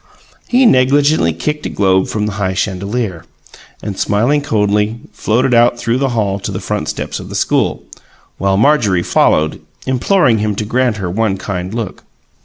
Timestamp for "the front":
6.51-6.89